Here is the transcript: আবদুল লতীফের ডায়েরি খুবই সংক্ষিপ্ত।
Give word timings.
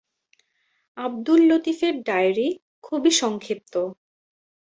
আবদুল 0.97 1.41
লতীফের 1.49 1.95
ডায়েরি 2.03 2.47
খুবই 2.83 3.11
সংক্ষিপ্ত। 3.11 3.73